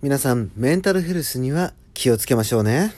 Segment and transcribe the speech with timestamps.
[0.00, 2.94] 皆さん、メンタルヘルスには気をつけましょうね。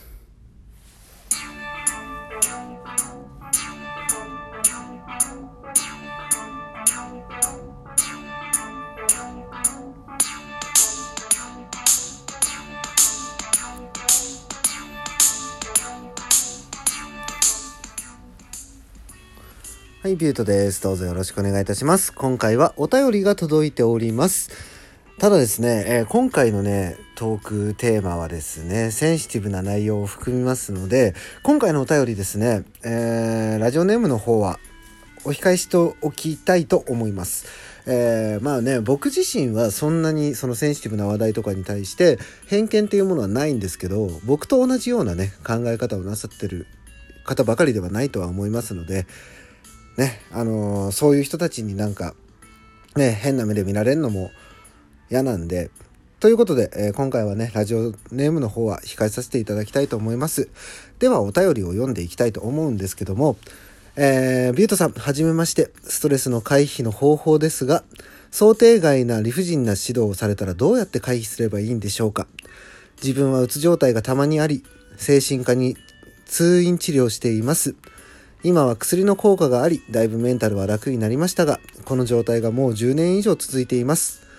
[20.02, 20.82] はい、ビュートです。
[20.82, 22.12] どうぞよろしくお願いいたします。
[22.12, 24.79] 今回はお便りが届いております。
[25.20, 34.58] ただですね、えー、今回のね、トークテーマはですね、センシティブな内容を含みますので、今回のお便りですね、えー、ラジオネームの方は
[35.26, 37.44] お控えしておきたいと思います。
[37.84, 46.66] えー、まあね、僕自身はそんなにそのセンシティブな話題とかに対して偏見っていうものはないんですけど、僕と同じようなね、考え方をなさってる
[47.26, 49.06] 方ばかりではないとは思いますので、
[49.98, 52.14] ね、あのー、そういう人たちになんか、
[52.96, 54.30] ね、変な目で見られるのも
[55.10, 55.70] 嫌なんで、
[56.20, 60.48] ということで、えー、今回はね、ラジオネームの方は控えさせていただきたいと思います。
[60.98, 63.36] では、お便りを読んでいきたいと思うんですけども、
[63.96, 67.84] えー、ビュートさん、はじめまして、ストレスの回避の方法ですが、
[68.30, 72.28] 想定外な理不尽な指導をされたらどうやって回避すればいいんでしょうか？
[73.02, 74.62] 自分はうつ状態がたまにあり、
[74.98, 75.76] 精神科に
[76.26, 77.74] 通院治療しています。
[78.42, 84.29] 今は薬の効果があり、だいぶメンタルは楽になりましたが、この状態がもう10年以上続いています。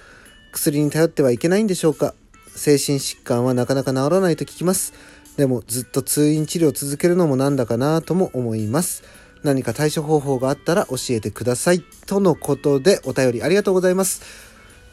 [0.52, 2.14] 薬に頼ってはいけないんでしょうか？
[2.56, 4.94] 精神疾患はなかなか治らないと聞きます。
[5.38, 9.04] でもずっと通院治療を続けるのもなんだかなとも思います。
[9.44, 11.82] 何か対処方法があったら教えてください。
[12.06, 14.22] とのことでお便りありがとうございます。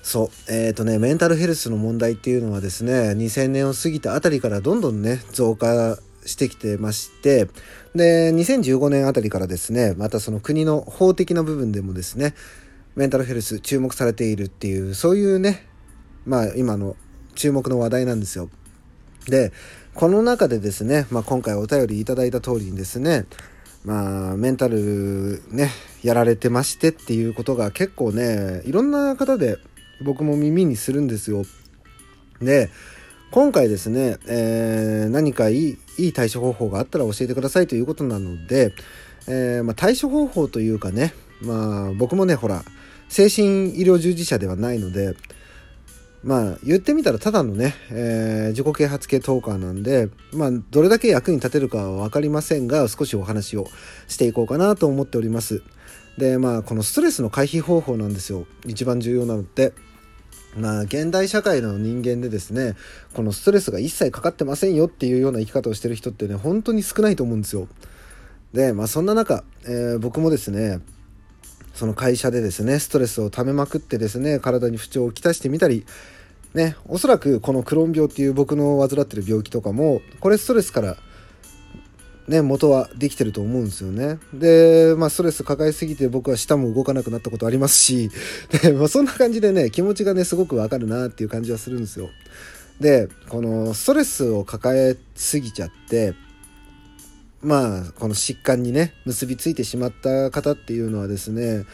[0.03, 0.53] そう。
[0.53, 7.49] えっ、ー、とね、メンタルヘルスの問題っていうのはですね、2000年を過ぎたあたりからどんどんね、増加してきてまして、
[7.95, 12.35] で、2015年あたりからですね、またその国の法的な部分でもですね、
[12.99, 15.65] メンタルヘルス注目されているっていう、そういうね、
[16.27, 16.97] まあ今の
[17.37, 18.51] 注目の話題なんですよ。
[19.29, 19.53] で、
[19.95, 23.27] この中でですね、まあ今回お便りいただいた通りにですね、
[23.85, 25.71] まあメンタルね、
[26.03, 29.59] やられてましてっていうことが結構ね、いろんな方で
[30.05, 31.45] 僕も耳にするんですよ。
[32.43, 32.69] で、
[33.31, 38.75] 今回ですね、えー、何かいいいい対処方法があったら教えてくださいということなので、
[39.29, 42.65] えー、まあ、対処方法というかね、まあ、僕もね、ほら、
[43.09, 45.15] 精神医療従事者ではないので、
[46.23, 53.67] まあ、言ってみたらただのね、えー、自己啓発系トーカーなんで、まあ、どれだけ役に立てるかは分かりませんが、少しお話を
[54.09, 55.63] していこうかなと思っております。
[56.19, 58.47] で、まあ、このストレスの回避方法なんですよ。
[58.67, 59.73] 一番重要なのって。
[60.57, 62.75] まあ、現代社会の人間でですね、
[63.15, 67.69] このストレスが一切かかってませんよっていうような生き方をしてる人ってね、本当に少ないと思うんですよ。
[68.53, 70.81] で、まあそんな中、えー、僕もですね、
[71.79, 75.87] その会社でですね、ストレスを溜めまくってですね、体に不調をきたしてみたり、
[76.53, 80.97] ね、おそらくこのクローン病っていう僕の患ってる病気とかも、これストレスから
[82.27, 84.19] ね、元はできてると思うんですよね。
[84.35, 88.11] で、まあ、ストレス抱えすぎて僕は舌も動かなくなったことありますし、
[88.61, 92.11] で、まあ、そんな感じでね、気持ちがね、すごくわかるなっていう感じはするんですよ。
[92.81, 96.15] で、このストレスを抱えすぎちゃって、
[97.43, 101.65] まあ、この疾患にね、結びついてしまった方っていうのはですね、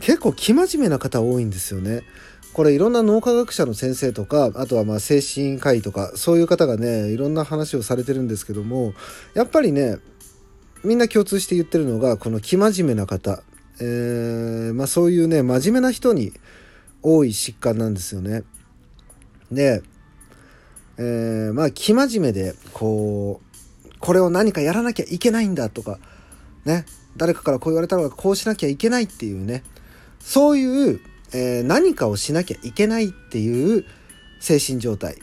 [0.00, 2.02] 結構生真面目な方多いんですよね。
[2.54, 8.94] これいろんな脳科学者の先生とか、あとはまあ精神科医とか、そういう方がね、いろんな話をされてるんですけども、
[9.34, 9.98] やっぱりね、
[10.84, 13.42] みんな共通して言ってるのが、この生真面目な方、
[13.80, 16.32] えー、まあそういうね、真面目な人に
[17.02, 18.44] 多い疾患なんですよね。
[19.50, 19.82] で、
[20.96, 23.53] えー、まあ生真面目で、こう、
[24.04, 25.98] これを何かやらなきゃいけないんだとか、
[26.64, 26.84] ね、
[27.16, 29.64] 誰かからこう言われたのがこうしなきゃいけないっていうね、
[30.20, 31.00] そういう
[31.34, 33.84] えー、何かをしなきゃいけないっていう
[34.40, 35.16] 精神状態っ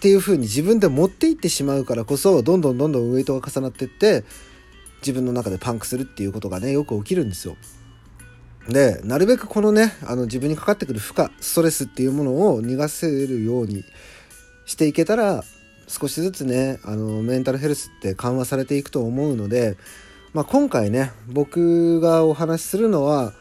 [0.00, 4.24] ていう風に自分で持っていってしまうからこそどんどんどんどんウエイトが重なってって
[5.00, 7.56] 自分の中でパンクするっていうことがねよく起きるんですよ。
[8.68, 13.84] でなるべくこのねあの自分にかかってくる負荷ストレスっていうものを逃がせるように
[14.64, 15.44] していけたら
[15.88, 19.76] 少しずつねあのメンタルヘルスって緩和されていくと思うので、
[20.32, 23.32] まあ、今回ね僕がお話しするのは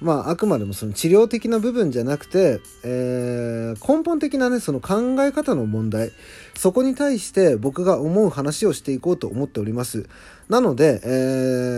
[0.00, 6.12] まあ、あくまでもその治療的な部分じゃなくて、えー、根本的なね、その考え方の問題、
[6.54, 10.06] そこに対して僕が思う話をしていこうと思っております。
[10.50, 11.08] なので、え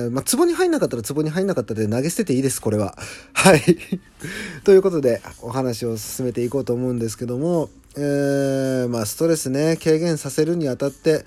[0.08, 2.98] ー、まあ、壺に入んなかったら壺に入んなかったで投げ捨てていいです、これは。
[3.34, 3.62] はい。
[4.64, 7.70] ということで、お話を進めていこうと思うんですけども、
[8.00, 11.24] えー、まあ、ストレスね、軽減させるにあたって、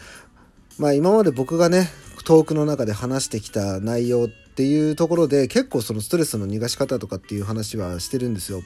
[0.77, 1.89] まあ、今まで僕がね、
[2.23, 8.61] トークの中で話してきた内容っていうところで結構そのストレスの逃がし方とかっていう話はしてるんですよ。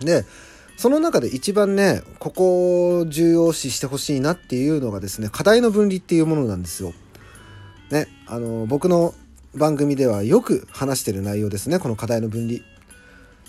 [0.00, 0.26] で、
[0.76, 6.92] その中で一番ね、ここを重要視してほしいなっていうのがですね、課題の分離っていうものなんですよ。
[7.90, 9.14] ね、あの、僕の
[9.54, 12.60] 番組ではよく話してる内容ですね、この課題の分離。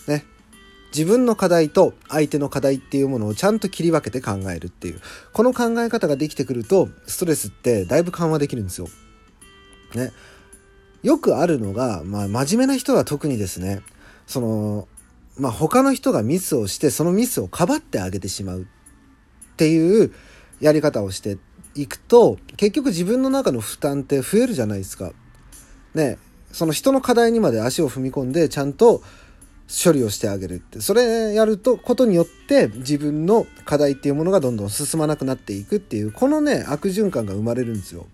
[0.07, 0.23] ね、
[0.95, 5.01] 自分の課題と相手の課題っていうものをちゃんと切り分けて考えるっていう、
[5.33, 8.87] この考え方ができてくると、ストレスってだいぶ緩和できるんですよ。
[9.93, 10.13] ね。
[11.03, 13.81] よくあるのが、まあ、真面目な人は特にですね、
[14.25, 14.87] その、
[15.37, 18.65] まあ、他の人がミスをしてそのミスをかばってあげてしまうっ
[19.57, 20.13] ていう
[20.61, 21.37] やり方をして
[21.75, 25.11] いくと結局自分の中の負担って増えるじゃないですか。
[25.93, 26.17] ね
[26.51, 29.03] その人の課題にまで足を踏み込んでちゃんと
[29.67, 38.05] 処理をしてあげるってそれやるとことによって自分の課題っていうものがどんどん進まなくなっていくっていうこのね悪循環が生まれるんですよ。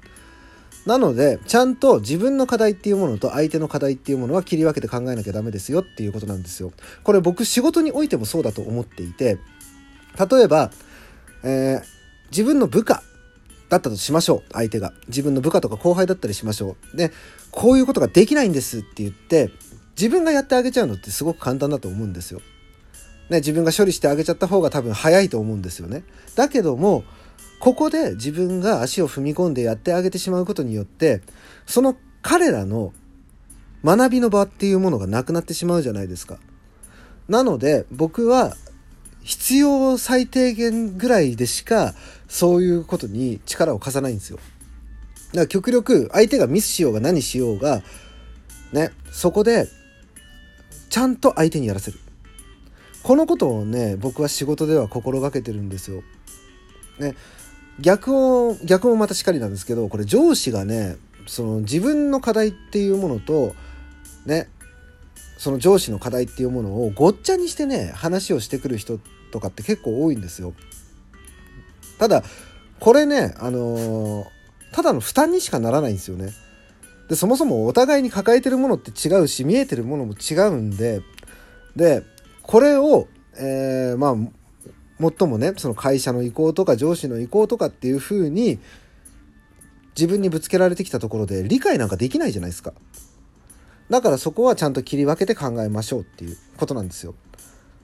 [0.86, 6.72] なので、ちゃんと自分の課題っていうものと相手の課題っていうものは切り分けて考えなきゃダメですよっていうことなんですよ。
[7.04, 9.38] これ僕仕事においてもそうだと思っていて、
[10.18, 10.72] 例えば、
[11.44, 11.84] えー、
[12.32, 13.04] 自分の部下
[13.70, 14.54] だったとしましょう。
[14.54, 14.92] 相手が。
[15.08, 16.98] 自分の部下とか後輩だったりしましょう。
[16.98, 17.12] で、
[17.52, 19.52] こういうことができないんですって言って、
[19.98, 22.42] 自分がやってあげちゃうのってすごく簡単だと思うんですよ。
[23.30, 26.04] ね、自分が処理してあげちゃった方が多分早いと思うんですよね。
[26.36, 27.04] だけども、
[27.62, 31.22] ここで自分が足を踏み込んでやってあげてしまうことによって
[31.68, 32.92] その彼らの
[33.86, 36.40] 学びの場っていうものがなくなってしまうじゃないですか。
[37.30, 38.58] なので僕は
[39.22, 41.94] 必要最低限ぐらいでしか
[42.28, 44.38] そういうことに力を貸さないんですよ。
[44.38, 44.42] だ
[45.34, 47.84] から極力相手がミスしようが何しようが
[48.74, 49.68] ねそこで
[50.92, 52.00] ちゃんと相手にやらせる。
[53.02, 56.04] このことをね僕は仕事では心がけてるんですよ。
[57.00, 57.16] ね
[57.80, 58.16] 逆
[58.48, 60.98] を逆もまたしかりなんですけどこれ上司がね
[61.28, 63.56] その自分の課題っていうものと
[64.26, 64.50] ね
[65.38, 69.00] その上司の課題っていうものをごっちゃにしてね話をしてくる人
[69.32, 70.54] とかって結構多いんですよ。
[71.98, 72.24] ただ
[72.82, 74.26] これねあのー、
[74.74, 76.32] ただの負担にしかならないんですよね。
[77.12, 81.02] でそもそもお互いに抱えてるものって違うし見えてるものも違うんで
[81.76, 82.04] で
[82.42, 88.60] これを、えー、まあ最もねその会社の意向とか上司の意向とかっていう風に
[89.94, 92.72] 自分にぶつけられてきたところで理解なんかできないじゃないですか。
[93.90, 97.14] だからそこはちゃんと切り分けて考えましょうっていうことなんですよ。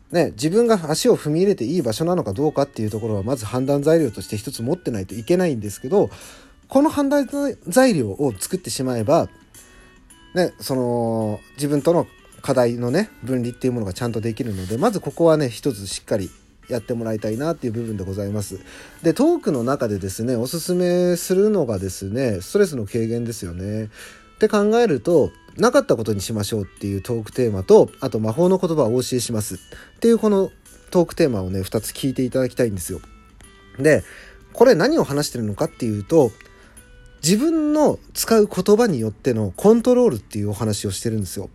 [0.09, 6.09] ね、自分が足を踏み入れていい場所なのかどうかっていうところはまず判断材料として一つ持ってないといけないんですけど
[6.67, 7.27] この判断
[7.67, 9.29] 材料を作ってしまえば、
[10.33, 12.07] ね、その自分との
[12.41, 16.29] 課題のね分離っていうものがちゃんとできるのでまずここはね一つしっかり
[16.69, 18.59] やってもらいたいなっていう部分でございます。
[19.01, 23.85] で、トークの中でですね、おすすめするのがですね、ストレスの軽減ですよね。
[23.85, 23.87] っ
[24.39, 29.57] て考えると、なかったことにしましょうっていうトークテーマと、あと魔法の言葉をお教えしますっ
[29.99, 30.51] ていうこの
[30.91, 32.99] トークテーマをね、2つ聞いていただきたいんですよ。
[33.79, 34.03] で、
[34.53, 36.31] これ何を話してるのかっていうと、
[37.23, 41.49] 自分の使う言葉によってのコントロールっていうお話をしてるんですよ。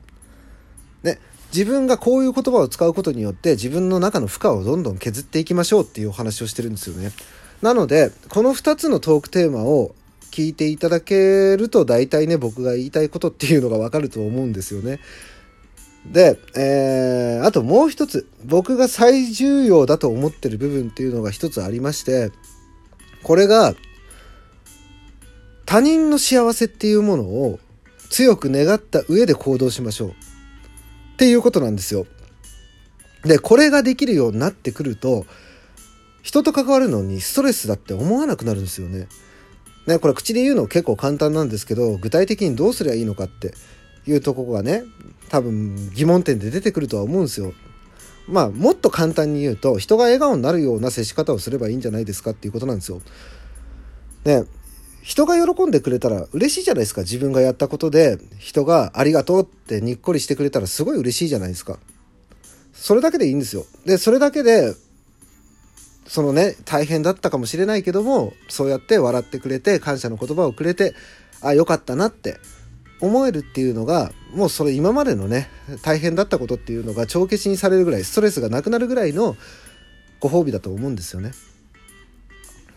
[1.02, 1.18] ね、
[1.52, 7.12] 自分がこういう言葉を使うことによって自分の中の負荷をどんどん削っていきましょうっていうお話をしてるんですよね。
[7.60, 9.94] なので、この2つのトークテーマを
[10.32, 14.98] 聞いていただけると大体ね、僕が言いたいことっていうのがわかると思うんですよね。
[16.10, 22.32] で、えー、あともう一つ、僕が最重要だと思ってる部分っていうのが一つありまして、
[23.22, 23.74] これが、
[25.72, 27.58] 他人の幸せっていうものを
[28.10, 30.10] 強く願った上で行動しましょう。
[30.10, 30.12] っ
[31.16, 32.06] ていうことなんですよ。
[33.24, 35.24] で、これができるようになってくると、
[36.20, 39.08] 人と関わるのにストレスだって思わなくなるんですよね。
[39.86, 43.54] ね、これ口で言うの結構簡単なんですけど、具体的にどうすりゃいいのかって
[44.06, 44.84] いうとこがね、
[45.30, 47.54] 多分疑問点で出てくるとは思うんですよ。
[48.28, 53.00] まあ、もっと簡単に言うと、人が笑顔になるような接し方をすればいいんじゃないですかっていうことなんですよ。
[54.26, 54.44] ね、
[55.02, 57.02] 人が喜んでくれたら嬉しいじゃないですか。
[57.02, 61.78] 自分がやったことで人がありがとうってにっこりしてくれたらすごい嬉しいじゃないですか。
[62.72, 63.66] それだけでいいんですよ。
[63.84, 64.74] で、それだけで、
[66.06, 70.94] そのね、大変だったかもしれないけども、そうやって笑ってくれて、感謝の言葉をくれて、
[71.40, 72.38] あ、よかったなって
[73.00, 75.48] 思えるっていうのが、もうそれ今までのね、
[75.82, 79.36] 大変だったことっていうのが帳消しにされるぐらい、ストレスがなくなるぐらいの
[80.20, 81.32] ご褒美だと思うんですよね。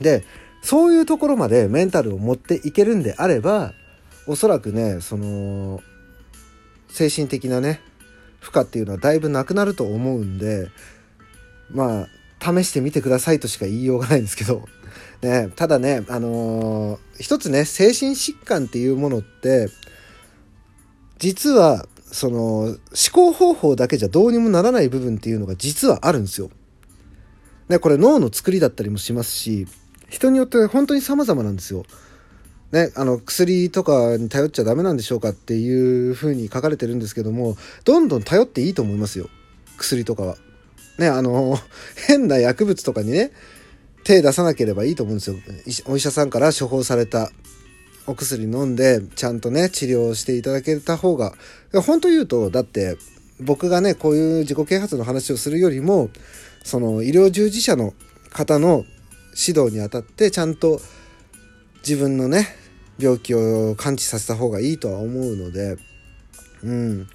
[0.01, 0.23] で、
[0.65, 3.73] そういうところまでメンタルを持っていけるんであれば
[4.25, 5.79] おそらくねその
[6.89, 7.81] 精神的なね
[8.39, 10.69] 負荷っていうのはだいぶなくなると思うんで
[11.69, 12.07] まあ
[12.41, 14.65] 試してみてくださいとしか言いようがないんですけど、
[15.21, 19.69] ね、ただねあのー、一つね精神疾患っていうものって
[21.19, 22.77] 実はその思
[23.11, 26.49] 考方法だけじゃどうにもならない部分っていうのが実はあるんですよ。
[27.69, 29.67] ね、これ脳の作りだったりもしますし、
[30.15, 31.83] 人によって本当に様々なんですよ。
[32.71, 37.55] ね、あの薬とかに頼っちゃダメなんでしょうかっていうふうに書かれてるんですけども
[37.85, 39.29] どんどん頼っていいと思いますよ
[39.77, 40.37] 薬とかは。
[40.97, 41.59] ねあの
[42.07, 43.31] 変な薬物とかにね
[44.03, 45.35] 手出さなければいいと思うんですよ
[45.85, 47.31] お医者さんから処方された
[48.07, 51.33] お薬飲んでちゃんとね治療していただけた方が
[51.73, 52.97] 本当言うとだって
[53.39, 56.09] 僕がねこういう自己啓発の話をするよりも
[56.63, 57.93] その医療従事者の
[58.31, 58.85] 方の
[59.35, 60.79] 指導にあたってちゃんと
[61.87, 62.47] 自分のね
[62.97, 65.77] 病気を感知させた方がいいとは思うので
[66.63, 67.07] うん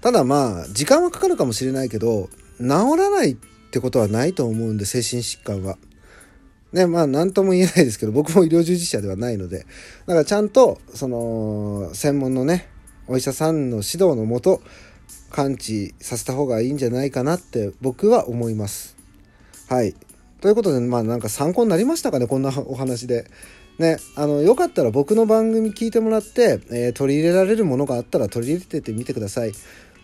[0.00, 3.36] ただまあ時間はかかるかもしれないけど治らないっ
[3.70, 5.76] てことはないと思うんで精神疾患は。
[6.72, 9.64] ねまあ何とも言えないですけど僕も医療従事者ではないので
[10.06, 12.68] だからちゃんとその専門のね
[13.06, 14.60] お医者さんの指導のもと
[15.30, 18.96] 感知させた方がいいんじゃないかなって僕は思います。
[19.68, 19.94] はい。
[20.44, 23.30] ということでまあなんか参考になりましたかねこんなお話で。
[23.78, 29.52] ね、あの、よかったら僕の番組聞いてもらって、えー、取り入れられるものがあったら取り入れててみてください。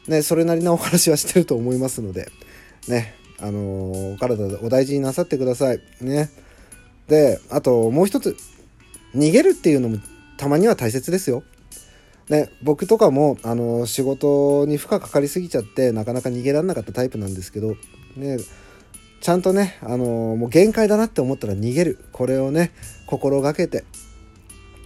[0.09, 2.31] ね、それなりなお話はしてると思いますので、
[2.89, 5.81] ね、あのー、お体お大事になさってください。
[6.01, 6.31] ね。
[7.07, 8.35] で、あともう一つ、
[9.15, 9.99] 逃げるっていうのも
[10.39, 11.43] たまには大切ですよ。
[12.31, 17.77] ね、僕とかも、あのー、仕事に負荷かかりすぎちゃって、なかなか逃げられなかったタイプなんですけど、
[18.17, 18.39] ね、
[19.21, 21.99] ちゃんとね、あのー、もう限界だなって思ったら逃げる。
[22.13, 22.73] これをね、
[23.07, 23.85] 心がけて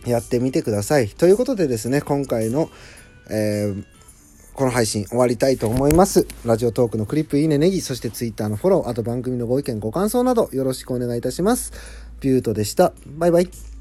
[0.07, 1.09] やってみてください。
[1.09, 2.69] ということでですね、今回の、
[3.31, 3.85] えー、
[4.55, 6.27] この配信終わりたいと思います。
[6.45, 11.73] ラジオトークのクリップいいねネギ、そして Twitter のフォロー、あと番組のご意見ご感想などよろしくお願いいたします。
[12.21, 12.93] ビュートでした。
[13.07, 13.74] バイバイ。